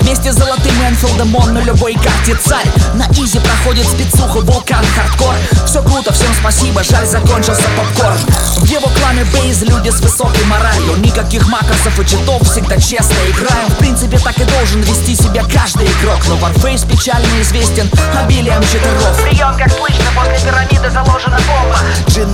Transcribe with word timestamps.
Вместе 0.00 0.32
с 0.32 0.34
золотым 0.34 0.72
Энфилдом 0.86 1.34
он 1.36 1.54
на 1.54 1.60
любой 1.60 1.94
карте 1.94 2.36
царь. 2.44 2.66
На 2.94 3.06
easy 3.12 3.38
проходит 3.38 3.86
спецуха, 3.86 4.40
вулкан, 4.40 4.84
хардкор. 4.94 5.34
Все 5.64 5.82
круто, 5.82 6.12
всем 6.12 6.34
спасибо, 6.38 6.82
жаль, 6.82 7.06
закончился 7.06 7.64
попкорн. 7.76 8.18
В 8.56 8.66
его 8.66 8.88
клане 8.88 9.24
бейз 9.32 9.62
люди 9.62 9.88
с 9.88 10.00
высокой 10.00 10.44
моралью. 10.44 10.96
Никаких 10.98 11.48
макросов 11.48 11.98
и 11.98 12.06
читов, 12.06 12.42
всегда 12.42 12.76
честно 12.76 13.14
играем. 13.30 13.70
В 13.70 13.76
принципе, 13.78 14.18
так 14.18 14.36
и 14.38 14.44
должен 14.44 14.80
вести 14.82 15.14
себя 15.14 15.44
каждый 15.44 15.86
игрок. 15.86 16.18
Но 16.28 16.36
Warface 16.36 16.86
печально 16.86 17.40
известен 17.40 17.88
обилием 18.18 18.62
читеров. 18.64 19.22
Прием, 19.22 19.56
как 19.56 19.70
слышно, 19.70 20.04
после 20.14 20.38
пирамиды 20.44 20.90
заложена 20.90 21.38
бомба. 21.46 21.78
Джин 22.08 22.29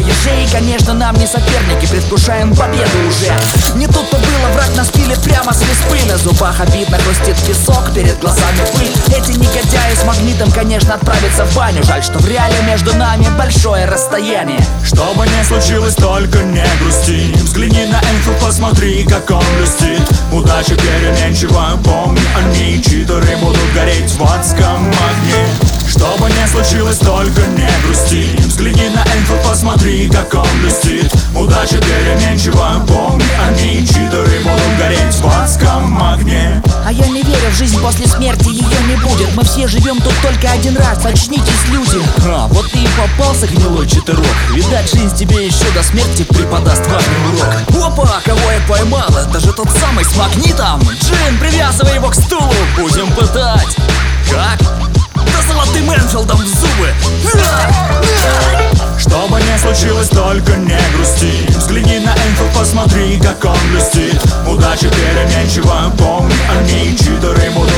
из 0.00 0.26
ромбов 0.26 0.26
и 0.26 0.40
ежей 0.40 0.48
Конечно, 0.52 0.94
нам 0.94 1.14
не 1.16 1.26
соперники, 1.26 1.86
предвкушаем 1.90 2.54
победу 2.54 2.98
уже. 3.08 3.32
Не 3.76 3.86
тут-то 3.86 4.16
было, 4.16 4.52
враг 4.52 4.68
нас 4.76 4.88
пилит 4.88 5.20
прямо 5.22 5.52
с 5.52 5.62
виспы 5.62 5.98
На 6.08 6.18
зубах 6.18 6.60
обидно 6.60 6.98
хрустит 6.98 7.36
песок, 7.46 7.92
перед 7.94 8.18
глазами 8.18 8.60
пыль. 8.74 9.16
Эти 9.16 9.32
негодяи 9.32 9.94
с 9.94 10.04
магнитом, 10.04 10.50
конечно, 10.50 10.94
отправятся 10.94 11.44
в 11.44 11.54
баню. 11.54 11.82
Жаль, 11.84 12.02
что 12.02 12.18
в 12.18 12.28
реале 12.28 12.56
между 12.66 12.94
нами 12.96 13.26
большое 13.38 13.86
расстояние. 13.86 14.60
Что 14.84 15.12
бы 15.14 15.26
ни 15.26 15.42
случилось, 15.44 15.94
только 15.94 16.38
не 16.42 16.64
грусти. 16.80 17.32
Взгляни 17.34 17.86
на 17.86 17.98
инфу, 17.98 18.32
посмотри, 18.44 19.04
как 19.04 19.30
он 19.30 19.44
блестит. 19.56 20.02
Удача 20.32 20.74
переменчива, 20.74 21.78
помни, 21.84 22.20
они 22.36 22.59
читеры 22.59 22.59
только 27.10 27.40
не 27.48 27.68
грусти. 27.84 28.36
Взгляни 28.46 28.88
на 28.90 29.02
инфу, 29.02 29.34
посмотри, 29.44 30.08
как 30.08 30.32
он 30.34 30.46
блестит. 30.62 31.12
Удача 31.34 31.76
переменчива, 31.78 32.84
помни, 32.86 33.24
они 33.48 33.86
читеры 33.86 34.40
будут 34.44 34.78
гореть 34.78 35.14
в 35.14 35.26
адском 35.26 36.00
огне. 36.02 36.62
А 36.86 36.92
я 36.92 37.06
не 37.08 37.22
верю 37.22 37.50
в 37.50 37.56
жизнь 37.56 37.80
после 37.80 38.06
смерти, 38.06 38.48
ее 38.48 38.78
не 38.88 38.96
будет. 38.96 39.34
Мы 39.34 39.44
все 39.44 39.66
живем 39.66 40.00
тут 40.00 40.14
только 40.22 40.50
один 40.52 40.76
раз, 40.76 41.04
очнитесь, 41.04 41.68
люди. 41.70 42.00
А, 42.26 42.46
вот 42.48 42.70
ты 42.70 42.78
и 42.78 42.88
попался, 42.96 43.46
гнилой 43.46 43.88
читерок 43.88 44.24
Видать, 44.54 44.90
жизнь 44.92 45.16
тебе 45.16 45.46
еще 45.46 45.68
до 45.74 45.82
смерти 45.82 46.22
преподаст 46.22 46.86
важный 46.86 47.16
урок 47.28 47.92
Опа, 47.92 48.20
кого 48.24 48.50
я 48.50 48.60
поймал, 48.68 49.08
это 49.08 49.40
же 49.40 49.52
тот 49.52 49.68
самый 49.78 50.04
с 50.04 50.16
магнитом. 50.16 50.80
Джин, 50.80 51.38
привязывай 51.40 51.94
его 51.94 52.08
к 52.08 52.14
стулу, 52.14 52.52
будем 52.76 53.10
пытать? 53.12 53.76
Мэнфилдом 55.90 56.38
в 56.38 56.46
зубы. 56.46 56.94
Что 58.96 59.26
бы 59.28 59.40
ни 59.40 59.58
случилось, 59.58 60.08
только 60.08 60.56
не 60.56 60.78
грусти. 60.94 61.48
Взгляни 61.48 61.98
на 61.98 62.10
Энфилд, 62.10 62.52
посмотри, 62.56 63.18
как 63.18 63.44
он 63.44 63.56
блестит. 63.72 64.22
Удачи 64.46 64.88
переменчива, 64.88 65.90
помни 65.98 66.34
о 66.48 66.62
ней 66.62 66.96
Читеры, 66.96 67.50
мудрые 67.50 67.69